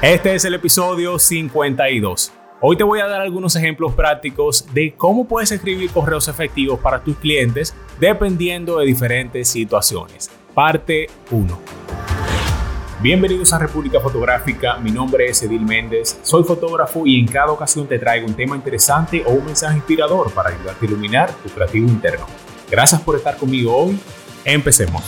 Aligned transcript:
Este 0.00 0.32
es 0.32 0.44
el 0.44 0.54
episodio 0.54 1.18
52. 1.18 2.32
Hoy 2.60 2.76
te 2.76 2.84
voy 2.84 3.00
a 3.00 3.08
dar 3.08 3.20
algunos 3.20 3.56
ejemplos 3.56 3.94
prácticos 3.94 4.64
de 4.72 4.94
cómo 4.94 5.26
puedes 5.26 5.50
escribir 5.50 5.90
correos 5.90 6.28
efectivos 6.28 6.78
para 6.78 7.02
tus 7.02 7.16
clientes 7.16 7.74
dependiendo 7.98 8.78
de 8.78 8.86
diferentes 8.86 9.48
situaciones. 9.48 10.30
Parte 10.54 11.08
1. 11.32 11.58
Bienvenidos 13.02 13.52
a 13.52 13.58
República 13.58 13.98
Fotográfica, 13.98 14.76
mi 14.76 14.92
nombre 14.92 15.26
es 15.26 15.42
Edil 15.42 15.62
Méndez, 15.62 16.20
soy 16.22 16.44
fotógrafo 16.44 17.04
y 17.04 17.18
en 17.18 17.26
cada 17.26 17.50
ocasión 17.50 17.88
te 17.88 17.98
traigo 17.98 18.28
un 18.28 18.34
tema 18.34 18.54
interesante 18.54 19.24
o 19.26 19.30
un 19.32 19.46
mensaje 19.46 19.78
inspirador 19.78 20.30
para 20.30 20.50
ayudarte 20.50 20.86
a 20.86 20.88
iluminar 20.88 21.32
tu 21.42 21.48
creativo 21.48 21.88
interno. 21.88 22.24
Gracias 22.70 23.00
por 23.00 23.16
estar 23.16 23.36
conmigo 23.36 23.76
hoy, 23.76 23.98
empecemos. 24.44 25.02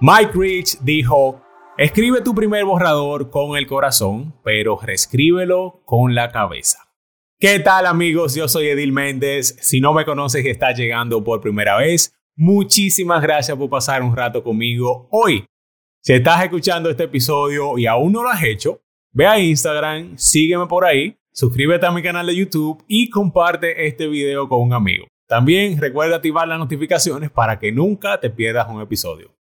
Mike 0.00 0.30
Rich 0.32 0.78
dijo, 0.82 1.42
escribe 1.76 2.20
tu 2.20 2.32
primer 2.32 2.64
borrador 2.64 3.30
con 3.30 3.56
el 3.56 3.66
corazón, 3.66 4.32
pero 4.44 4.78
reescríbelo 4.80 5.82
con 5.84 6.14
la 6.14 6.30
cabeza. 6.30 6.78
¿Qué 7.40 7.58
tal 7.58 7.84
amigos? 7.84 8.36
Yo 8.36 8.46
soy 8.46 8.68
Edil 8.68 8.92
Méndez. 8.92 9.56
Si 9.60 9.80
no 9.80 9.92
me 9.92 10.04
conoces 10.04 10.44
y 10.44 10.50
estás 10.50 10.78
llegando 10.78 11.24
por 11.24 11.40
primera 11.40 11.76
vez, 11.78 12.14
muchísimas 12.36 13.20
gracias 13.20 13.58
por 13.58 13.68
pasar 13.70 14.04
un 14.04 14.14
rato 14.14 14.44
conmigo 14.44 15.08
hoy. 15.10 15.44
Si 16.00 16.12
estás 16.12 16.44
escuchando 16.44 16.90
este 16.90 17.04
episodio 17.04 17.76
y 17.76 17.86
aún 17.86 18.12
no 18.12 18.22
lo 18.22 18.28
has 18.28 18.44
hecho, 18.44 18.80
ve 19.10 19.26
a 19.26 19.40
Instagram, 19.40 20.16
sígueme 20.16 20.66
por 20.66 20.84
ahí, 20.84 21.16
suscríbete 21.32 21.86
a 21.86 21.90
mi 21.90 22.04
canal 22.04 22.28
de 22.28 22.36
YouTube 22.36 22.84
y 22.86 23.10
comparte 23.10 23.88
este 23.88 24.06
video 24.06 24.48
con 24.48 24.60
un 24.60 24.74
amigo. 24.74 25.08
También 25.26 25.76
recuerda 25.80 26.16
activar 26.16 26.46
las 26.46 26.60
notificaciones 26.60 27.32
para 27.32 27.58
que 27.58 27.72
nunca 27.72 28.20
te 28.20 28.30
pierdas 28.30 28.68
un 28.68 28.80
episodio. 28.80 29.37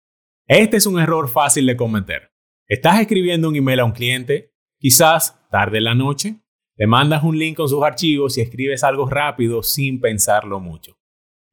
Este 0.48 0.78
es 0.78 0.86
un 0.86 1.00
error 1.00 1.30
fácil 1.30 1.66
de 1.66 1.78
cometer. 1.78 2.32
Estás 2.68 3.00
escribiendo 3.00 3.50
un 3.50 3.56
email 3.56 3.80
a 3.82 3.86
un 3.86 3.92
cliente, 3.92 4.54
quizás 4.80 5.40
tarde 5.50 5.80
en 5.80 5.86
la 5.86 5.96
noche, 5.96 6.42
le 6.78 6.88
mandas 6.88 7.24
un 7.24 7.38
link 7.38 7.58
con 7.58 7.70
sus 7.70 7.84
archivos 7.84 8.38
y 8.38 8.42
escribes 8.42 8.84
algo 8.84 9.08
rápido 9.08 9.62
sin 9.62 10.00
pensarlo 10.00 10.60
mucho. 10.60 10.98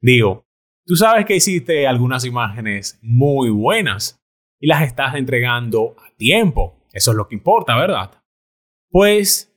Digo, 0.00 0.46
tú 0.86 0.96
sabes 0.96 1.26
que 1.26 1.36
hiciste 1.36 1.86
algunas 1.86 2.24
imágenes 2.24 2.98
muy 3.02 3.50
buenas 3.50 4.22
y 4.60 4.68
las 4.68 4.82
estás 4.82 5.14
entregando 5.16 5.96
a 5.98 6.14
tiempo. 6.16 6.86
Eso 6.92 7.10
es 7.10 7.16
lo 7.16 7.28
que 7.28 7.34
importa, 7.34 7.76
¿verdad? 7.76 8.22
Pues 8.90 9.54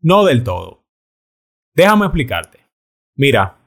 no 0.00 0.24
del 0.24 0.44
todo. 0.44 0.86
Déjame 1.74 2.06
explicarte. 2.06 2.60
Mira, 3.16 3.57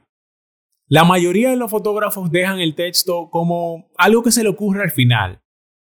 la 0.92 1.04
mayoría 1.04 1.48
de 1.48 1.56
los 1.56 1.70
fotógrafos 1.70 2.30
dejan 2.30 2.60
el 2.60 2.74
texto 2.74 3.30
como 3.30 3.90
algo 3.96 4.22
que 4.22 4.30
se 4.30 4.42
le 4.42 4.50
ocurre 4.50 4.82
al 4.82 4.90
final. 4.90 5.40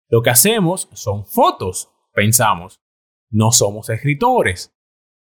Lo 0.10 0.22
que 0.22 0.32
hacemos 0.32 0.90
son 0.92 1.26
fotos, 1.26 1.90
pensamos. 2.12 2.82
No 3.32 3.54
somos 3.54 3.90
escritores. 3.90 4.76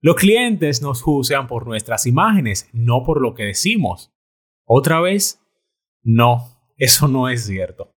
Los 0.02 0.16
clientes 0.16 0.82
nos 0.82 1.00
juzgan 1.00 1.46
por 1.46 1.66
nuestras 1.66 2.06
imágenes, 2.06 2.68
no 2.74 3.02
por 3.02 3.22
lo 3.22 3.32
que 3.32 3.44
decimos. 3.44 4.12
Otra 4.66 5.00
vez, 5.00 5.40
no, 6.02 6.60
eso 6.76 7.08
no 7.08 7.30
es 7.30 7.46
cierto. 7.46 7.92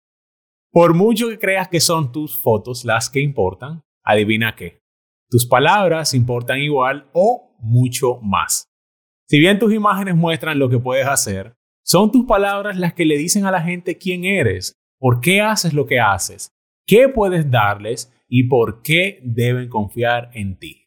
Por 0.73 0.92
mucho 0.92 1.31
que 1.31 1.39
creas 1.39 1.69
que 1.69 1.81
son 1.81 2.12
tus 2.12 2.36
fotos 2.36 2.84
las 2.84 3.09
que 3.09 3.20
importan, 3.20 3.81
adivina 4.05 4.57
qué. 4.57 4.83
Tus 5.31 5.47
palabras 5.47 6.12
importan 6.12 6.59
igual 6.59 7.09
o 7.14 7.57
mucho 7.61 8.20
más. 8.20 8.69
Si 9.27 9.39
bien 9.39 9.59
tus 9.59 9.73
imágenes 9.73 10.14
muestran 10.14 10.58
lo 10.58 10.68
que 10.68 10.79
puedes 10.79 11.07
hacer, 11.07 11.57
son 11.85 12.13
tus 12.13 12.27
palabras 12.27 12.77
las 12.77 12.95
que 12.95 13.05
le 13.05 13.19
dicen 13.19 13.45
a 13.45 13.51
la 13.51 13.63
gente 13.63 13.98
quién 13.98 14.25
eres, 14.25 14.75
por 14.98 15.20
qué 15.20 15.41
haces 15.41 15.73
lo 15.73 15.87
que 15.87 16.01
haces, 16.01 16.53
qué 16.87 17.09
puedes 17.09 17.51
darles 17.51 18.13
y 18.29 18.45
por 18.45 18.83
qué 18.83 19.20
deben 19.25 19.69
confiar 19.69 20.31
en 20.33 20.59
ti. 20.59 20.83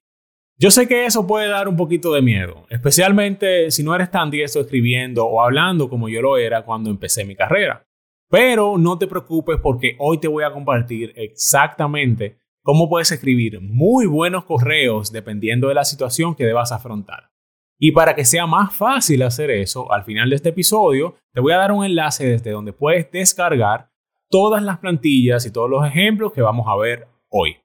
Yo 0.57 0.71
sé 0.71 0.87
que 0.87 1.05
eso 1.05 1.27
puede 1.27 1.49
dar 1.49 1.67
un 1.67 1.75
poquito 1.75 2.13
de 2.13 2.21
miedo, 2.21 2.65
especialmente 2.69 3.71
si 3.71 3.83
no 3.83 3.93
eres 3.93 4.09
tan 4.09 4.31
diestro 4.31 4.61
escribiendo 4.61 5.25
o 5.25 5.41
hablando 5.41 5.89
como 5.89 6.07
yo 6.07 6.21
lo 6.21 6.37
era 6.37 6.63
cuando 6.63 6.89
empecé 6.89 7.25
mi 7.25 7.35
carrera. 7.35 7.85
Pero 8.29 8.77
no 8.77 8.97
te 8.97 9.07
preocupes 9.07 9.57
porque 9.61 9.95
hoy 9.99 10.17
te 10.17 10.29
voy 10.29 10.45
a 10.45 10.51
compartir 10.51 11.11
exactamente 11.17 12.37
cómo 12.63 12.87
puedes 12.87 13.11
escribir 13.11 13.59
muy 13.59 14.05
buenos 14.05 14.45
correos 14.45 15.11
dependiendo 15.11 15.67
de 15.67 15.75
la 15.75 15.83
situación 15.83 16.35
que 16.35 16.45
debas 16.45 16.71
afrontar. 16.71 17.34
Y 17.77 17.91
para 17.91 18.15
que 18.15 18.23
sea 18.23 18.47
más 18.47 18.73
fácil 18.73 19.21
hacer 19.23 19.51
eso, 19.51 19.91
al 19.91 20.03
final 20.03 20.29
de 20.29 20.37
este 20.37 20.49
episodio 20.49 21.15
te 21.33 21.41
voy 21.41 21.51
a 21.51 21.57
dar 21.57 21.73
un 21.73 21.83
enlace 21.83 22.25
desde 22.25 22.51
donde 22.51 22.71
puedes 22.71 23.11
descargar 23.11 23.89
todas 24.29 24.63
las 24.63 24.79
plantillas 24.79 25.45
y 25.45 25.51
todos 25.51 25.69
los 25.69 25.85
ejemplos 25.85 26.31
que 26.31 26.41
vamos 26.41 26.67
a 26.69 26.77
ver 26.77 27.07
hoy. 27.29 27.57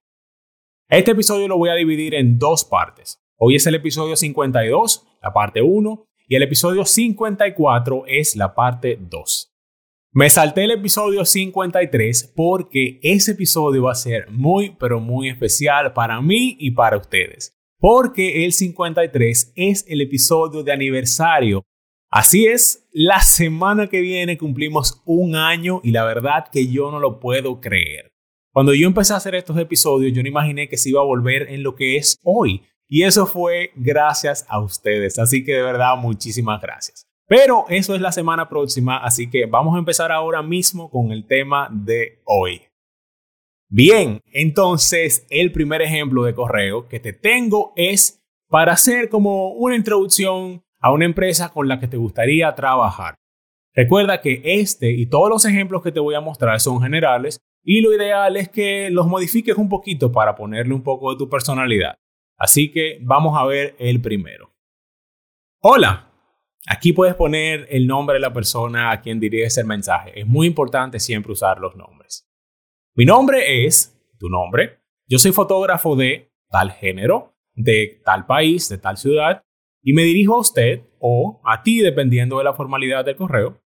Este 0.89 1.13
episodio 1.13 1.47
lo 1.47 1.59
voy 1.59 1.71
a 1.71 1.75
dividir 1.75 2.15
en 2.15 2.39
dos 2.39 2.65
partes. 2.65 3.21
Hoy 3.37 3.55
es 3.55 3.67
el 3.67 3.77
episodio 3.77 4.17
52, 4.17 5.07
la 5.23 5.33
parte 5.33 5.63
1, 5.63 6.05
y 6.27 6.35
el 6.35 6.43
episodio 6.43 6.85
54 6.85 8.05
es 8.09 8.35
la 8.35 8.55
parte 8.55 8.99
2. 9.01 9.53
Me 10.13 10.29
salté 10.29 10.65
el 10.65 10.73
episodio 10.73 11.25
53 11.25 12.33
porque 12.35 12.99
ese 13.03 13.33
episodio 13.33 13.85
va 13.85 13.93
a 13.93 13.95
ser 13.95 14.29
muy, 14.31 14.77
pero 14.79 14.99
muy 14.99 15.29
especial 15.29 15.93
para 15.93 16.21
mí 16.21 16.57
y 16.59 16.73
para 16.73 16.97
ustedes 16.97 17.60
porque 17.81 18.45
el 18.45 18.53
53 18.53 19.55
es 19.57 19.85
el 19.89 20.03
episodio 20.03 20.63
de 20.63 20.73
aniversario. 20.73 21.65
Así 22.11 22.47
es, 22.47 22.87
la 22.93 23.21
semana 23.21 23.87
que 23.87 24.01
viene 24.01 24.37
cumplimos 24.37 25.03
un 25.07 25.35
año 25.35 25.81
y 25.83 25.91
la 25.91 26.05
verdad 26.05 26.47
que 26.53 26.67
yo 26.67 26.91
no 26.91 27.01
lo 27.01 27.19
puedo 27.19 27.61
creer. 27.61 28.13
Cuando 28.53 28.75
yo 28.75 28.87
empecé 28.87 29.15
a 29.15 29.17
hacer 29.17 29.35
estos 29.35 29.57
episodios, 29.59 30.13
yo 30.13 30.23
no 30.23 30.29
imaginé 30.29 30.69
que 30.69 30.77
se 30.77 30.91
iba 30.91 31.01
a 31.01 31.05
volver 31.05 31.51
en 31.51 31.63
lo 31.63 31.75
que 31.75 31.97
es 31.97 32.19
hoy. 32.23 32.63
Y 32.89 33.05
eso 33.05 33.27
fue 33.27 33.71
gracias 33.77 34.45
a 34.49 34.61
ustedes. 34.61 35.19
Así 35.19 35.45
que 35.45 35.55
de 35.55 35.63
verdad, 35.63 35.97
muchísimas 35.97 36.61
gracias. 36.61 37.07
Pero 37.29 37.65
eso 37.69 37.95
es 37.95 38.01
la 38.01 38.11
semana 38.11 38.49
próxima, 38.49 38.97
así 38.97 39.31
que 39.31 39.47
vamos 39.47 39.77
a 39.77 39.79
empezar 39.79 40.11
ahora 40.11 40.43
mismo 40.43 40.91
con 40.91 41.13
el 41.13 41.25
tema 41.29 41.69
de 41.71 42.21
hoy. 42.25 42.61
Bien, 43.73 44.21
entonces 44.33 45.27
el 45.31 45.53
primer 45.53 45.81
ejemplo 45.81 46.25
de 46.25 46.35
correo 46.35 46.89
que 46.89 46.99
te 46.99 47.13
tengo 47.13 47.73
es 47.77 48.21
para 48.49 48.73
hacer 48.73 49.09
como 49.09 49.53
una 49.53 49.77
introducción 49.77 50.65
a 50.81 50.93
una 50.93 51.05
empresa 51.05 51.51
con 51.53 51.69
la 51.69 51.79
que 51.79 51.87
te 51.87 51.97
gustaría 51.97 52.53
trabajar. 52.57 53.15
Recuerda 53.73 54.21
que 54.21 54.43
este 54.45 54.91
y 54.91 55.07
todos 55.07 55.29
los 55.29 55.45
ejemplos 55.45 55.83
que 55.85 55.93
te 55.93 56.01
voy 56.01 56.17
a 56.17 56.21
mostrar 56.21 56.61
son 56.61 56.83
generales 56.83 57.39
y 57.63 57.81
lo 57.81 57.95
ideal 57.95 58.37
es 58.37 58.49
que 58.49 58.91
los 58.91 59.07
modifiques 59.07 59.57
un 59.57 59.69
poquito 59.69 60.11
para 60.11 60.35
ponerle 60.35 60.75
un 60.75 60.83
poco 60.83 61.13
de 61.13 61.19
tu 61.19 61.29
personalidad. 61.29 61.95
Así 62.37 62.73
que 62.73 62.99
vamos 63.03 63.39
a 63.39 63.47
ver 63.47 63.77
el 63.79 64.01
primero. 64.01 64.53
Hola, 65.61 66.11
Aquí 66.67 66.93
puedes 66.93 67.15
poner 67.15 67.67
el 67.71 67.87
nombre 67.87 68.15
de 68.15 68.21
la 68.21 68.33
persona 68.33 68.91
a 68.91 69.01
quien 69.01 69.19
diriges 69.19 69.57
el 69.59 69.67
mensaje. 69.67 70.21
Es 70.21 70.27
muy 70.27 70.47
importante 70.47 71.01
siempre 71.01 71.33
usar 71.33 71.59
los 71.59 71.75
nombres. 71.75 72.30
Mi 73.01 73.07
nombre 73.07 73.65
es, 73.65 73.99
tu 74.19 74.29
nombre, 74.29 74.79
yo 75.09 75.19
soy 75.19 75.33
fotógrafo 75.33 75.97
de 75.97 76.31
tal 76.51 76.71
género, 76.71 77.35
de 77.55 78.03
tal 78.05 78.27
país, 78.27 78.69
de 78.69 78.77
tal 78.77 78.99
ciudad, 78.99 79.43
y 79.83 79.95
me 79.95 80.03
dirijo 80.03 80.35
a 80.35 80.41
usted 80.41 80.83
o 80.99 81.41
a 81.47 81.63
ti, 81.63 81.79
dependiendo 81.79 82.37
de 82.37 82.45
la 82.45 82.53
formalidad 82.53 83.07
del 83.07 83.17
correo, 83.17 83.59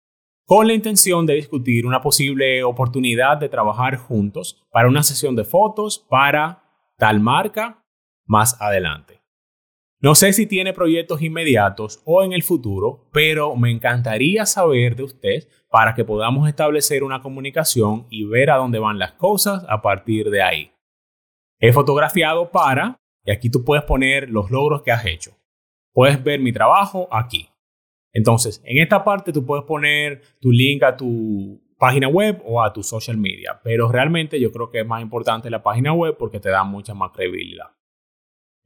con 0.47 0.69
la 0.69 0.73
intención 0.73 1.27
de 1.27 1.35
discutir 1.35 1.85
una 1.85 2.01
posible 2.01 2.63
oportunidad 2.63 3.37
de 3.39 3.49
trabajar 3.49 3.97
juntos 3.97 4.63
para 4.71 4.87
una 4.87 5.03
sesión 5.03 5.35
de 5.35 5.43
fotos 5.43 6.07
para 6.09 6.63
tal 6.97 7.19
marca 7.19 7.85
más 8.27 8.57
adelante. 8.63 9.24
No 10.05 10.15
sé 10.15 10.35
si 10.35 10.47
tiene 10.47 10.75
proyectos 10.75 11.23
inmediatos 11.23 12.03
o 12.05 12.23
en 12.23 12.35
el 12.35 12.43
futuro, 12.43 13.09
pero 13.11 13.57
me 13.57 13.71
encantaría 13.71 14.45
saber 14.45 14.97
de 14.97 15.05
usted 15.05 15.49
para 15.71 15.95
que 15.95 16.05
podamos 16.05 16.47
establecer 16.47 17.03
una 17.03 17.23
comunicación 17.23 18.07
y 18.11 18.27
ver 18.27 18.51
a 18.51 18.57
dónde 18.57 18.79
van 18.79 18.99
las 18.99 19.13
cosas 19.13 19.65
a 19.67 19.81
partir 19.81 20.29
de 20.29 20.43
ahí. 20.43 20.73
He 21.59 21.73
fotografiado 21.73 22.51
para, 22.51 23.01
y 23.25 23.31
aquí 23.31 23.49
tú 23.49 23.65
puedes 23.65 23.85
poner 23.85 24.29
los 24.29 24.51
logros 24.51 24.83
que 24.83 24.93
has 24.93 25.07
hecho. 25.07 25.39
Puedes 25.95 26.23
ver 26.23 26.39
mi 26.39 26.53
trabajo 26.53 27.09
aquí. 27.11 27.49
Entonces, 28.13 28.61
en 28.67 28.83
esta 28.83 29.05
parte 29.05 29.33
tú 29.33 29.47
puedes 29.47 29.65
poner 29.65 30.21
tu 30.39 30.53
link 30.53 30.83
a 30.83 30.99
tu 30.99 31.63
página 31.79 32.09
web 32.09 32.43
o 32.45 32.63
a 32.63 32.75
tu 32.75 32.83
social 32.83 33.17
media, 33.17 33.59
pero 33.65 33.91
realmente 33.91 34.39
yo 34.39 34.53
creo 34.53 34.71
que 34.71 34.81
es 34.81 34.87
más 34.87 35.01
importante 35.01 35.49
la 35.49 35.63
página 35.63 35.95
web 35.95 36.15
porque 36.19 36.41
te 36.41 36.51
da 36.51 36.63
mucha 36.63 36.93
más 36.93 37.11
credibilidad. 37.13 37.71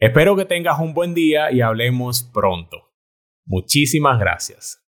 Espero 0.01 0.37
que 0.37 0.45
tengas 0.45 0.79
un 0.79 0.95
buen 0.95 1.13
día 1.13 1.51
y 1.51 1.61
hablemos 1.61 2.23
pronto. 2.23 2.93
Muchísimas 3.45 4.21
gracias. 4.21 4.81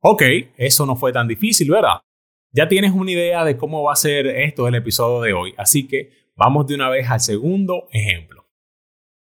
Ok, 0.00 0.22
eso 0.56 0.86
no 0.86 0.96
fue 0.96 1.12
tan 1.12 1.28
difícil, 1.28 1.70
¿verdad? 1.70 2.00
Ya 2.50 2.66
tienes 2.66 2.92
una 2.92 3.10
idea 3.10 3.44
de 3.44 3.58
cómo 3.58 3.82
va 3.82 3.92
a 3.92 3.96
ser 3.96 4.26
esto 4.26 4.64
del 4.64 4.76
episodio 4.76 5.20
de 5.20 5.34
hoy, 5.34 5.54
así 5.58 5.86
que 5.86 6.30
vamos 6.34 6.66
de 6.66 6.76
una 6.76 6.88
vez 6.88 7.10
al 7.10 7.20
segundo 7.20 7.88
ejemplo. 7.92 8.46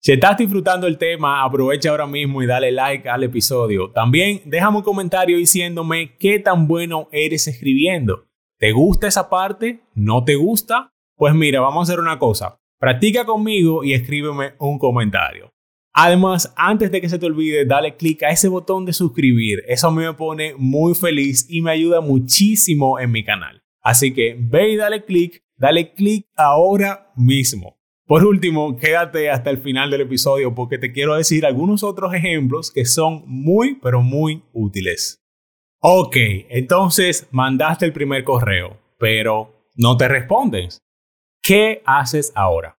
Si 0.01 0.11
estás 0.11 0.37
disfrutando 0.37 0.87
el 0.87 0.97
tema, 0.97 1.41
aprovecha 1.41 1.89
ahora 1.89 2.05
mismo 2.05 2.43
y 2.43 2.45
dale 2.45 2.73
like 2.73 3.07
al 3.07 3.23
episodio. 3.23 3.91
También 3.91 4.41
déjame 4.43 4.77
un 4.77 4.83
comentario 4.83 5.37
diciéndome 5.37 6.17
qué 6.17 6.39
tan 6.39 6.67
bueno 6.67 7.07
eres 7.13 7.47
escribiendo. 7.47 8.25
¿Te 8.59 8.73
gusta 8.73 9.07
esa 9.07 9.29
parte? 9.29 9.79
¿No 9.95 10.25
te 10.25 10.35
gusta? 10.35 10.91
Pues 11.15 11.33
mira, 11.33 11.61
vamos 11.61 11.87
a 11.87 11.91
hacer 11.91 12.01
una 12.01 12.19
cosa. 12.19 12.59
Practica 12.79 13.25
conmigo 13.25 13.83
y 13.83 13.93
escríbeme 13.93 14.53
un 14.59 14.77
comentario. 14.77 15.51
Además, 15.93 16.53
antes 16.55 16.91
de 16.91 17.01
que 17.01 17.09
se 17.09 17.17
te 17.17 17.25
olvide, 17.25 17.65
dale 17.65 17.95
click 17.95 18.21
a 18.21 18.29
ese 18.29 18.49
botón 18.49 18.85
de 18.85 18.93
suscribir. 18.93 19.63
Eso 19.67 19.87
a 19.87 19.91
mí 19.91 20.03
me 20.03 20.13
pone 20.13 20.53
muy 20.55 20.93
feliz 20.93 21.47
y 21.49 21.61
me 21.61 21.71
ayuda 21.71 22.01
muchísimo 22.01 22.99
en 22.99 23.11
mi 23.11 23.23
canal. 23.23 23.63
Así 23.81 24.13
que 24.13 24.37
ve 24.39 24.73
y 24.73 24.75
dale 24.75 25.05
click, 25.05 25.41
dale 25.55 25.93
click 25.93 26.27
ahora 26.35 27.11
mismo. 27.15 27.77
Por 28.05 28.23
último, 28.23 28.77
quédate 28.77 29.31
hasta 29.31 29.49
el 29.49 29.57
final 29.57 29.89
del 29.89 30.01
episodio 30.01 30.53
porque 30.53 30.77
te 30.77 30.91
quiero 30.91 31.15
decir 31.15 31.47
algunos 31.47 31.83
otros 31.83 32.13
ejemplos 32.13 32.71
que 32.71 32.85
son 32.85 33.23
muy, 33.25 33.79
pero 33.81 34.03
muy 34.03 34.43
útiles. 34.53 35.23
Ok, 35.79 36.15
entonces 36.49 37.27
mandaste 37.31 37.85
el 37.85 37.93
primer 37.93 38.23
correo, 38.23 38.77
pero 38.99 39.65
no 39.75 39.97
te 39.97 40.07
respondes. 40.07 40.79
¿Qué 41.47 41.81
haces 41.85 42.33
ahora? 42.35 42.77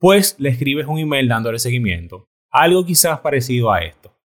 Pues 0.00 0.34
le 0.40 0.48
escribes 0.48 0.86
un 0.88 0.98
email 0.98 1.28
dándole 1.28 1.60
seguimiento 1.60 2.26
algo 2.50 2.84
quizás 2.84 3.20
parecido 3.20 3.70
a 3.70 3.84
esto. 3.84 4.18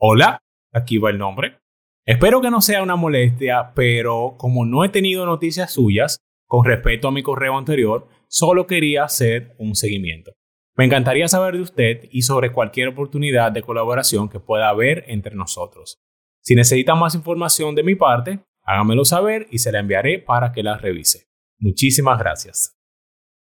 Hola, 0.00 0.40
aquí 0.72 0.98
va 0.98 1.10
el 1.10 1.18
nombre. 1.18 1.60
Espero 2.04 2.40
que 2.40 2.50
no 2.50 2.60
sea 2.60 2.82
una 2.82 2.96
molestia, 2.96 3.70
pero 3.76 4.34
como 4.36 4.66
no 4.66 4.84
he 4.84 4.88
tenido 4.88 5.26
noticias 5.26 5.72
suyas 5.72 6.18
con 6.48 6.64
respecto 6.64 7.06
a 7.06 7.12
mi 7.12 7.22
correo 7.22 7.56
anterior, 7.56 8.08
solo 8.26 8.66
quería 8.66 9.04
hacer 9.04 9.54
un 9.60 9.76
seguimiento. 9.76 10.32
Me 10.76 10.84
encantaría 10.84 11.28
saber 11.28 11.54
de 11.54 11.62
usted 11.62 12.08
y 12.10 12.22
sobre 12.22 12.50
cualquier 12.50 12.88
oportunidad 12.88 13.52
de 13.52 13.62
colaboración 13.62 14.28
que 14.28 14.40
pueda 14.40 14.70
haber 14.70 15.04
entre 15.06 15.36
nosotros. 15.36 16.00
Si 16.42 16.56
necesita 16.56 16.96
más 16.96 17.14
información 17.14 17.76
de 17.76 17.84
mi 17.84 17.94
parte, 17.94 18.40
hágamelo 18.64 19.04
saber 19.04 19.46
y 19.52 19.58
se 19.58 19.70
la 19.70 19.78
enviaré 19.78 20.18
para 20.18 20.50
que 20.50 20.64
la 20.64 20.78
revise. 20.78 21.28
Muchísimas 21.60 22.18
gracias. 22.18 22.73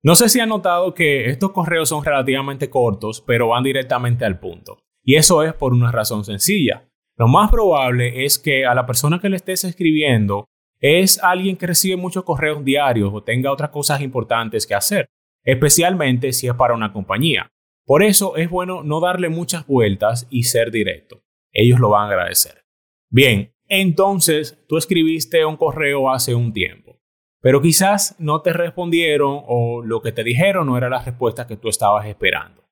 No 0.04 0.14
sé 0.14 0.28
si 0.28 0.38
han 0.38 0.50
notado 0.50 0.92
que 0.92 1.30
estos 1.30 1.52
correos 1.52 1.88
son 1.88 2.04
relativamente 2.04 2.68
cortos, 2.68 3.24
pero 3.26 3.48
van 3.48 3.64
directamente 3.64 4.26
al 4.26 4.38
punto. 4.38 4.76
Y 5.02 5.14
eso 5.14 5.42
es 5.42 5.54
por 5.54 5.72
una 5.72 5.90
razón 5.90 6.26
sencilla. 6.26 6.86
Lo 7.16 7.26
más 7.26 7.50
probable 7.50 8.26
es 8.26 8.38
que 8.38 8.66
a 8.66 8.74
la 8.74 8.84
persona 8.84 9.18
que 9.18 9.30
le 9.30 9.36
estés 9.36 9.64
escribiendo 9.64 10.44
es 10.78 11.18
alguien 11.24 11.56
que 11.56 11.68
recibe 11.68 11.96
muchos 11.96 12.22
correos 12.22 12.62
diarios 12.62 13.12
o 13.14 13.22
tenga 13.22 13.50
otras 13.50 13.70
cosas 13.70 14.02
importantes 14.02 14.66
que 14.66 14.74
hacer, 14.74 15.06
especialmente 15.42 16.34
si 16.34 16.48
es 16.48 16.54
para 16.54 16.74
una 16.74 16.92
compañía. 16.92 17.48
Por 17.86 18.02
eso 18.02 18.36
es 18.36 18.50
bueno 18.50 18.82
no 18.82 19.00
darle 19.00 19.30
muchas 19.30 19.66
vueltas 19.66 20.26
y 20.28 20.42
ser 20.42 20.70
directo. 20.70 21.22
Ellos 21.50 21.80
lo 21.80 21.88
van 21.88 22.10
a 22.10 22.12
agradecer. 22.12 22.66
Bien, 23.08 23.54
entonces 23.68 24.62
tú 24.68 24.76
escribiste 24.76 25.46
un 25.46 25.56
correo 25.56 26.10
hace 26.10 26.34
un 26.34 26.52
tiempo 26.52 26.83
pero 27.44 27.60
quizás 27.60 28.16
no 28.18 28.40
te 28.40 28.54
respondieron 28.54 29.42
o 29.46 29.82
lo 29.82 30.00
que 30.00 30.12
te 30.12 30.24
dijeron 30.24 30.66
no 30.66 30.78
era 30.78 30.88
la 30.88 31.02
respuesta 31.02 31.46
que 31.46 31.58
tú 31.58 31.68
estabas 31.68 32.06
esperando. 32.06 32.64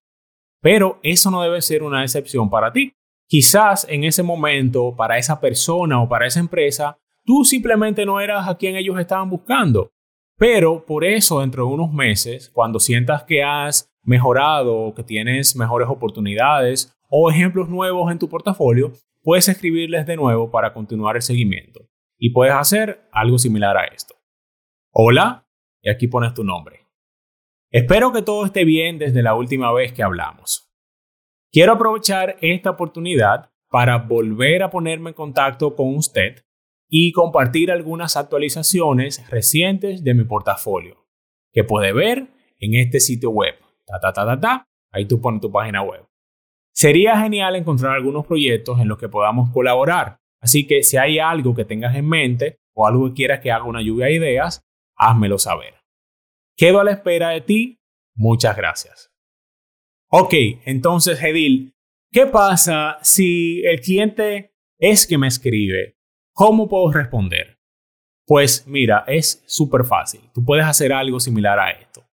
Pero 0.62 0.98
eso 1.02 1.30
no 1.30 1.42
debe 1.42 1.60
ser 1.60 1.82
una 1.82 2.00
excepción 2.02 2.48
para 2.48 2.72
ti. 2.72 2.94
Quizás 3.28 3.86
en 3.90 4.04
ese 4.04 4.22
momento, 4.22 4.96
para 4.96 5.18
esa 5.18 5.38
persona 5.42 6.00
o 6.00 6.08
para 6.08 6.26
esa 6.26 6.40
empresa, 6.40 6.96
tú 7.22 7.44
simplemente 7.44 8.06
no 8.06 8.18
eras 8.18 8.48
a 8.48 8.56
quien 8.56 8.76
ellos 8.76 8.98
estaban 8.98 9.28
buscando. 9.28 9.90
Pero 10.38 10.86
por 10.86 11.04
eso, 11.04 11.40
dentro 11.40 11.66
de 11.66 11.74
unos 11.74 11.92
meses, 11.92 12.48
cuando 12.48 12.80
sientas 12.80 13.24
que 13.24 13.42
has 13.42 13.92
mejorado 14.02 14.94
que 14.94 15.02
tienes 15.02 15.54
mejores 15.54 15.88
oportunidades 15.90 16.96
o 17.10 17.30
ejemplos 17.30 17.68
nuevos 17.68 18.10
en 18.10 18.18
tu 18.18 18.26
portafolio, 18.26 18.92
puedes 19.22 19.50
escribirles 19.50 20.06
de 20.06 20.16
nuevo 20.16 20.50
para 20.50 20.72
continuar 20.72 21.16
el 21.16 21.22
seguimiento. 21.22 21.90
Y 22.18 22.30
puedes 22.30 22.54
hacer 22.54 23.06
algo 23.12 23.36
similar 23.36 23.76
a 23.76 23.84
esto. 23.84 24.21
Hola, 24.94 25.48
y 25.80 25.88
aquí 25.88 26.06
pones 26.06 26.34
tu 26.34 26.44
nombre. 26.44 26.86
Espero 27.70 28.12
que 28.12 28.20
todo 28.20 28.44
esté 28.44 28.66
bien 28.66 28.98
desde 28.98 29.22
la 29.22 29.34
última 29.34 29.72
vez 29.72 29.90
que 29.94 30.02
hablamos. 30.02 30.70
Quiero 31.50 31.72
aprovechar 31.72 32.36
esta 32.42 32.68
oportunidad 32.68 33.50
para 33.70 33.96
volver 33.96 34.62
a 34.62 34.68
ponerme 34.68 35.08
en 35.08 35.14
contacto 35.14 35.74
con 35.76 35.96
usted 35.96 36.44
y 36.90 37.12
compartir 37.12 37.72
algunas 37.72 38.18
actualizaciones 38.18 39.26
recientes 39.30 40.04
de 40.04 40.12
mi 40.12 40.24
portafolio 40.24 41.06
que 41.54 41.64
puede 41.64 41.94
ver 41.94 42.28
en 42.58 42.74
este 42.74 43.00
sitio 43.00 43.30
web. 43.30 43.54
Ta, 43.86 43.98
ta, 43.98 44.12
ta, 44.12 44.26
ta, 44.26 44.38
ta. 44.38 44.68
Ahí 44.90 45.06
tú 45.06 45.22
pones 45.22 45.40
tu 45.40 45.50
página 45.50 45.80
web. 45.80 46.04
Sería 46.74 47.18
genial 47.18 47.56
encontrar 47.56 47.96
algunos 47.96 48.26
proyectos 48.26 48.78
en 48.78 48.88
los 48.88 48.98
que 48.98 49.08
podamos 49.08 49.48
colaborar. 49.52 50.18
Así 50.38 50.66
que 50.66 50.82
si 50.82 50.98
hay 50.98 51.18
algo 51.18 51.54
que 51.54 51.64
tengas 51.64 51.96
en 51.96 52.06
mente 52.06 52.58
o 52.74 52.86
algo 52.86 53.08
que 53.08 53.14
quieras 53.14 53.40
que 53.40 53.50
haga 53.50 53.64
una 53.64 53.80
lluvia 53.80 54.06
de 54.06 54.16
ideas, 54.16 54.62
házmelo 55.08 55.38
saber. 55.38 55.74
Quedo 56.56 56.80
a 56.80 56.84
la 56.84 56.92
espera 56.92 57.30
de 57.30 57.40
ti. 57.40 57.80
Muchas 58.14 58.56
gracias. 58.56 59.10
Ok, 60.10 60.34
entonces, 60.64 61.22
Edil, 61.22 61.74
¿qué 62.10 62.26
pasa 62.26 62.98
si 63.02 63.62
el 63.64 63.80
cliente 63.80 64.54
es 64.78 65.06
que 65.06 65.18
me 65.18 65.28
escribe? 65.28 65.96
¿Cómo 66.34 66.68
puedo 66.68 66.92
responder? 66.92 67.58
Pues 68.26 68.66
mira, 68.66 69.04
es 69.06 69.42
súper 69.46 69.84
fácil. 69.84 70.20
Tú 70.32 70.44
puedes 70.44 70.64
hacer 70.64 70.92
algo 70.92 71.18
similar 71.18 71.58
a 71.58 71.70
esto. 71.70 72.06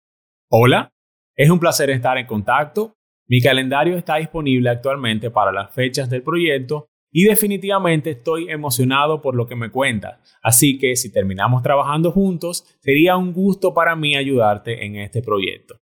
Hola, 0.49 0.91
es 1.35 1.49
un 1.49 1.59
placer 1.59 1.89
estar 1.89 2.17
en 2.17 2.25
contacto. 2.25 2.95
Mi 3.27 3.41
calendario 3.41 3.97
está 3.97 4.15
disponible 4.15 4.69
actualmente 4.69 5.29
para 5.29 5.51
las 5.51 5.71
fechas 5.71 6.09
del 6.09 6.23
proyecto 6.23 6.89
y 7.11 7.23
definitivamente 7.23 8.11
estoy 8.11 8.49
emocionado 8.49 9.21
por 9.21 9.35
lo 9.35 9.47
que 9.47 9.55
me 9.55 9.71
cuentas. 9.71 10.19
Así 10.41 10.77
que 10.77 10.95
si 10.95 11.11
terminamos 11.11 11.63
trabajando 11.63 12.11
juntos, 12.11 12.65
sería 12.79 13.17
un 13.17 13.33
gusto 13.33 13.73
para 13.73 13.95
mí 13.95 14.15
ayudarte 14.15 14.85
en 14.85 14.95
este 14.95 15.21
proyecto. 15.21 15.79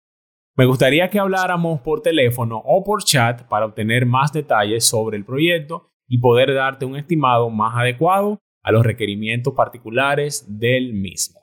Me 0.56 0.66
gustaría 0.66 1.10
que 1.10 1.18
habláramos 1.18 1.80
por 1.80 2.00
teléfono 2.00 2.62
o 2.64 2.84
por 2.84 3.02
chat 3.02 3.42
para 3.48 3.66
obtener 3.66 4.06
más 4.06 4.32
detalles 4.32 4.84
sobre 4.84 5.16
el 5.16 5.24
proyecto 5.24 5.90
y 6.06 6.18
poder 6.18 6.54
darte 6.54 6.84
un 6.84 6.96
estimado 6.96 7.50
más 7.50 7.76
adecuado 7.76 8.38
a 8.62 8.70
los 8.70 8.84
requerimientos 8.84 9.54
particulares 9.54 10.46
del 10.48 10.92
mismo. 10.92 11.40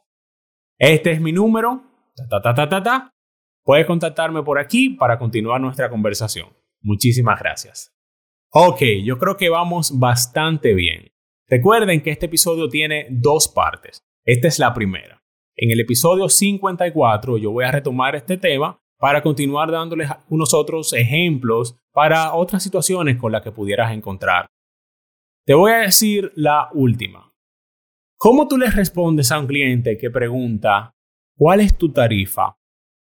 Este 0.78 1.12
es 1.12 1.22
mi 1.22 1.32
número. 1.32 1.84
Ta. 2.30 3.12
Puedes 3.64 3.86
contactarme 3.86 4.44
por 4.44 4.58
aquí 4.58 4.90
para 4.90 5.20
continuar 5.20 5.62
nuestra 5.62 5.90
conversación. 5.90 6.50
Muchísimas 6.82 7.40
gracias. 7.40 7.94
Ok, 8.54 8.82
yo 9.06 9.18
creo 9.18 9.38
que 9.38 9.48
vamos 9.48 9.98
bastante 9.98 10.74
bien. 10.74 11.14
Recuerden 11.48 12.02
que 12.02 12.12
este 12.12 12.26
episodio 12.26 12.68
tiene 12.68 13.08
dos 13.10 13.48
partes. 13.48 14.04
Esta 14.26 14.50
es 14.50 14.60
la 14.60 14.74
primera. 14.74 15.24
En 15.56 15.72
el 15.72 15.80
episodio 15.80 16.28
54 16.28 17.38
yo 17.38 17.52
voy 17.52 17.64
a 17.64 17.72
retomar 17.72 18.14
este 18.18 18.36
tema 18.36 18.78
para 18.98 19.24
continuar 19.24 19.72
dándoles 19.72 20.10
unos 20.28 20.54
otros 20.54 20.92
ejemplos 20.92 21.78
para 21.94 22.34
otras 22.34 22.62
situaciones 22.62 23.16
con 23.16 23.32
las 23.32 23.42
que 23.42 23.54
pudieras 23.54 23.94
encontrar. 23.94 24.48
Te 25.46 25.54
voy 25.54 25.72
a 25.72 25.78
decir 25.78 26.34
la 26.36 26.68
última. 26.74 27.34
¿Cómo 28.18 28.50
tú 28.50 28.58
le 28.58 28.70
respondes 28.70 29.32
a 29.32 29.40
un 29.40 29.48
cliente 29.48 29.98
que 29.98 30.10
pregunta 30.10 30.94
cuál 31.38 31.62
es 31.62 31.78
tu 31.78 31.94
tarifa 31.94 32.58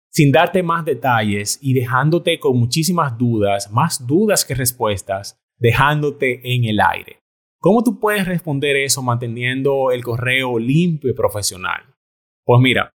sin 0.09 0.31
darte 0.31 0.63
más 0.63 0.85
detalles 0.85 1.57
y 1.61 1.73
dejándote 1.73 2.39
con 2.39 2.57
muchísimas 2.57 3.17
dudas, 3.17 3.71
más 3.71 4.05
dudas 4.05 4.43
que 4.43 4.55
respuestas, 4.55 5.40
dejándote 5.61 6.41
en 6.55 6.65
el 6.65 6.79
aire. 6.81 7.21
¿Cómo 7.59 7.83
tú 7.83 7.99
puedes 7.99 8.27
responder 8.27 8.75
eso 8.75 9.03
manteniendo 9.03 9.91
el 9.91 10.03
correo 10.03 10.57
limpio 10.57 11.11
y 11.11 11.13
profesional? 11.13 11.95
Pues 12.43 12.59
mira, 12.59 12.91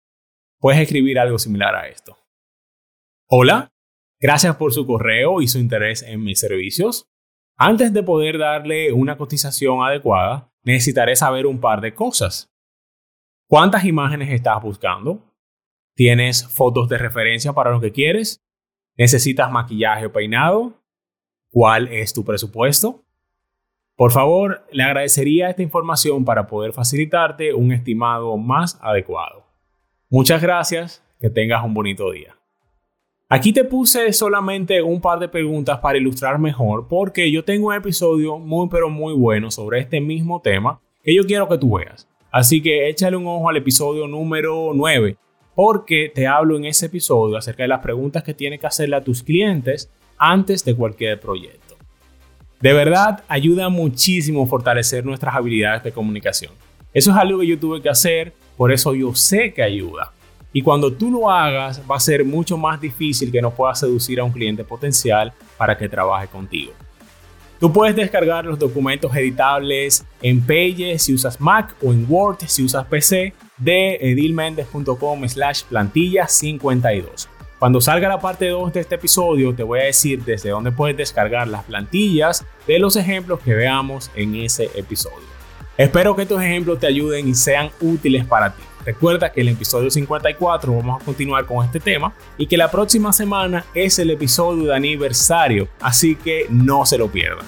puedes 0.59 0.81
escribir 0.81 1.17
algo 1.17 1.39
similar 1.39 1.73
a 1.73 1.87
esto. 1.87 2.17
Hola, 3.29 3.69
gracias 4.19 4.57
por 4.57 4.73
su 4.73 4.85
correo 4.85 5.41
y 5.41 5.47
su 5.47 5.59
interés 5.59 6.03
en 6.03 6.21
mis 6.21 6.39
servicios. 6.39 7.07
Antes 7.57 7.93
de 7.93 8.03
poder 8.03 8.37
darle 8.37 8.91
una 8.91 9.17
cotización 9.17 9.81
adecuada, 9.81 10.51
necesitaré 10.63 11.15
saber 11.15 11.47
un 11.47 11.61
par 11.61 11.79
de 11.79 11.95
cosas. 11.95 12.49
¿Cuántas 13.49 13.85
imágenes 13.85 14.29
estás 14.29 14.61
buscando? 14.61 15.23
¿Tienes 15.95 16.45
fotos 16.53 16.89
de 16.89 16.97
referencia 16.97 17.53
para 17.53 17.71
lo 17.71 17.79
que 17.79 17.93
quieres? 17.93 18.41
¿Necesitas 18.97 19.49
maquillaje 19.49 20.07
o 20.07 20.11
peinado? 20.11 20.73
¿Cuál 21.51 21.87
es 21.87 22.13
tu 22.13 22.23
presupuesto? 22.23 23.03
Por 23.95 24.11
favor, 24.11 24.65
le 24.71 24.83
agradecería 24.83 25.49
esta 25.49 25.63
información 25.63 26.23
para 26.23 26.45
poder 26.47 26.71
facilitarte 26.71 27.53
un 27.53 27.71
estimado 27.71 28.37
más 28.37 28.77
adecuado. 28.81 29.45
Muchas 30.09 30.41
gracias, 30.41 31.03
que 31.19 31.29
tengas 31.29 31.63
un 31.63 31.73
bonito 31.73 32.11
día. 32.11 32.35
Aquí 33.29 33.51
te 33.51 33.65
puse 33.65 34.13
solamente 34.13 34.81
un 34.81 35.01
par 35.01 35.19
de 35.19 35.27
preguntas 35.27 35.79
para 35.79 35.97
ilustrar 35.97 36.39
mejor 36.39 36.87
porque 36.87 37.29
yo 37.29 37.43
tengo 37.43 37.67
un 37.67 37.73
episodio 37.73 38.37
muy 38.37 38.69
pero 38.69 38.89
muy 38.89 39.13
bueno 39.13 39.51
sobre 39.51 39.79
este 39.79 39.99
mismo 39.99 40.41
tema 40.41 40.79
que 41.03 41.13
yo 41.13 41.25
quiero 41.25 41.49
que 41.49 41.57
tú 41.57 41.77
veas. 41.77 42.07
Así 42.31 42.61
que 42.61 42.87
échale 42.87 43.17
un 43.17 43.27
ojo 43.27 43.49
al 43.49 43.57
episodio 43.57 44.07
número 44.07 44.71
9 44.73 45.17
porque 45.55 46.09
te 46.13 46.25
hablo 46.25 46.55
en 46.55 46.65
ese 46.65 46.85
episodio 46.85 47.35
acerca 47.35 47.63
de 47.63 47.69
las 47.69 47.81
preguntas 47.81 48.23
que 48.23 48.33
tienes 48.33 48.61
que 48.61 48.67
hacerle 48.67 48.95
a 48.95 49.03
tus 49.03 49.23
clientes 49.23 49.91
antes 50.17 50.63
de 50.63 50.75
cualquier 50.75 51.19
proyecto. 51.19 51.75
De 52.59 52.73
verdad, 52.73 53.23
ayuda 53.27 53.69
muchísimo 53.69 54.47
fortalecer 54.47 55.05
nuestras 55.05 55.35
habilidades 55.35 55.83
de 55.83 55.91
comunicación. 55.91 56.51
Eso 56.93 57.11
es 57.11 57.17
algo 57.17 57.39
que 57.39 57.47
yo 57.47 57.59
tuve 57.59 57.81
que 57.81 57.89
hacer, 57.89 58.33
por 58.55 58.71
eso 58.71 58.95
yo 58.95 59.13
sé 59.13 59.53
que 59.53 59.61
ayuda. 59.61 60.11
Y 60.51 60.63
cuando 60.63 60.91
tú 60.91 61.11
lo 61.11 61.29
hagas, 61.29 61.81
va 61.89 61.97
a 61.97 61.99
ser 61.99 62.25
mucho 62.25 62.57
más 62.57 62.81
difícil 62.81 63.31
que 63.31 63.41
no 63.41 63.51
puedas 63.51 63.79
seducir 63.79 64.19
a 64.19 64.23
un 64.23 64.31
cliente 64.31 64.63
potencial 64.63 65.31
para 65.57 65.77
que 65.77 65.87
trabaje 65.87 66.27
contigo. 66.27 66.71
Tú 67.59 67.71
puedes 67.71 67.95
descargar 67.95 68.45
los 68.45 68.57
documentos 68.57 69.15
editables 69.15 70.05
en 70.21 70.41
Pages 70.41 71.03
si 71.03 71.13
usas 71.13 71.39
Mac 71.39 71.75
o 71.83 71.91
en 71.91 72.05
Word 72.07 72.37
si 72.47 72.63
usas 72.63 72.85
PC 72.85 73.33
de 73.57 73.95
edilmendez.com 73.95 75.27
slash 75.27 75.63
plantilla 75.63 76.27
52. 76.27 77.36
Cuando 77.59 77.81
salga 77.81 78.07
la 78.07 78.19
parte 78.19 78.49
2 78.49 78.71
de 78.71 78.81
este 78.81 78.95
episodio 78.95 79.55
te 79.55 79.63
voy 79.63 79.79
a 79.79 79.85
decir 79.85 80.23
desde 80.23 80.51
dónde 80.51 80.71
puedes 80.71 80.95
descargar 80.95 81.47
las 81.47 81.63
plantillas 81.63 82.45
de 82.67 82.77
los 82.77 82.95
ejemplos 82.95 83.39
que 83.39 83.55
veamos 83.55 84.11
en 84.13 84.35
ese 84.35 84.69
episodio. 84.75 85.25
Espero 85.75 86.15
que 86.15 86.21
estos 86.21 86.39
ejemplos 86.39 86.79
te 86.79 86.85
ayuden 86.85 87.27
y 87.27 87.33
sean 87.33 87.71
útiles 87.81 88.25
para 88.25 88.53
ti. 88.53 88.61
Recuerda 88.85 89.31
que 89.31 89.41
el 89.41 89.49
episodio 89.49 89.89
54 89.89 90.71
vamos 90.71 91.01
a 91.01 91.05
continuar 91.05 91.47
con 91.47 91.65
este 91.65 91.79
tema 91.79 92.13
y 92.37 92.45
que 92.45 92.57
la 92.57 92.69
próxima 92.69 93.11
semana 93.11 93.65
es 93.73 93.97
el 93.97 94.11
episodio 94.11 94.65
de 94.65 94.75
aniversario, 94.75 95.67
así 95.81 96.15
que 96.15 96.45
no 96.51 96.85
se 96.85 96.99
lo 96.99 97.07
pierdan. 97.07 97.45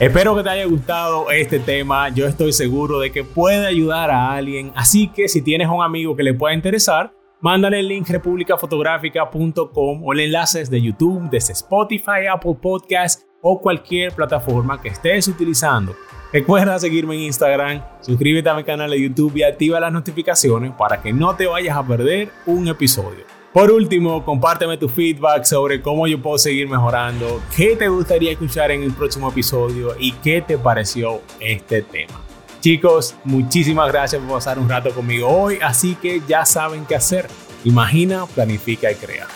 Espero 0.00 0.36
que 0.36 0.42
te 0.42 0.50
haya 0.50 0.64
gustado 0.64 1.30
este 1.30 1.60
tema, 1.60 2.08
yo 2.08 2.26
estoy 2.26 2.52
seguro 2.52 2.98
de 2.98 3.12
que 3.12 3.22
puede 3.22 3.64
ayudar 3.64 4.10
a 4.10 4.34
alguien, 4.34 4.72
así 4.74 5.06
que 5.08 5.28
si 5.28 5.40
tienes 5.40 5.68
un 5.68 5.82
amigo 5.82 6.16
que 6.16 6.24
le 6.24 6.34
pueda 6.34 6.52
interesar, 6.52 7.15
mándale 7.40 7.80
el 7.80 7.88
link 7.88 8.08
republicafotográfica.com 8.08 10.04
o 10.04 10.12
el 10.12 10.20
enlace 10.20 10.64
de 10.64 10.82
YouTube, 10.82 11.28
desde 11.30 11.52
Spotify, 11.52 12.26
Apple 12.32 12.56
Podcasts 12.60 13.26
o 13.42 13.60
cualquier 13.60 14.12
plataforma 14.12 14.80
que 14.80 14.88
estés 14.88 15.28
utilizando 15.28 15.94
Recuerda 16.32 16.78
seguirme 16.78 17.14
en 17.14 17.22
Instagram, 17.22 17.82
suscríbete 18.00 18.48
a 18.48 18.54
mi 18.54 18.64
canal 18.64 18.90
de 18.90 19.00
YouTube 19.00 19.36
y 19.36 19.42
activa 19.42 19.78
las 19.78 19.92
notificaciones 19.92 20.72
para 20.72 21.00
que 21.00 21.12
no 21.12 21.36
te 21.36 21.46
vayas 21.46 21.76
a 21.76 21.86
perder 21.86 22.30
un 22.46 22.68
episodio. 22.68 23.24
Por 23.52 23.70
último, 23.70 24.22
compárteme 24.24 24.76
tu 24.76 24.88
feedback 24.88 25.44
sobre 25.44 25.80
cómo 25.80 26.06
yo 26.06 26.20
puedo 26.20 26.36
seguir 26.36 26.68
mejorando, 26.68 27.40
qué 27.56 27.74
te 27.76 27.88
gustaría 27.88 28.32
escuchar 28.32 28.70
en 28.70 28.82
el 28.82 28.92
próximo 28.92 29.30
episodio 29.30 29.94
y 29.98 30.12
qué 30.12 30.42
te 30.42 30.58
pareció 30.58 31.22
este 31.40 31.80
tema. 31.82 32.25
Chicos, 32.66 33.14
muchísimas 33.22 33.92
gracias 33.92 34.20
por 34.20 34.38
pasar 34.38 34.58
un 34.58 34.68
rato 34.68 34.90
conmigo 34.90 35.28
hoy, 35.28 35.60
así 35.62 35.94
que 35.94 36.20
ya 36.26 36.44
saben 36.44 36.84
qué 36.84 36.96
hacer. 36.96 37.28
Imagina, 37.62 38.26
planifica 38.26 38.90
y 38.90 38.96
crea. 38.96 39.28